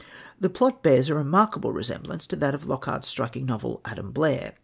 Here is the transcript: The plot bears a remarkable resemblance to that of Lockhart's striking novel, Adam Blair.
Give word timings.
The 0.39 0.49
plot 0.49 0.81
bears 0.81 1.09
a 1.09 1.13
remarkable 1.13 1.73
resemblance 1.73 2.25
to 2.25 2.35
that 2.37 2.55
of 2.55 2.65
Lockhart's 2.67 3.07
striking 3.07 3.45
novel, 3.45 3.81
Adam 3.85 4.11
Blair. 4.11 4.55